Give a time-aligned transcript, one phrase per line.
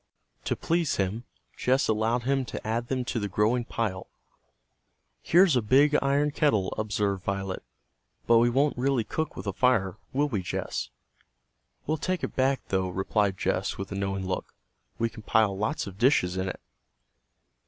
[0.45, 1.25] To please him,
[1.55, 4.07] Jess allowed him to add them to the growing pile.
[5.21, 7.61] "Here's a big iron kettle," observed Violet.
[8.25, 10.89] "But we won't really cook with a fire, will we, Jess?"
[11.85, 14.55] "We'll take it back, though," replied Jess with a knowing look.
[14.97, 16.59] "We can pile lots of dishes in it."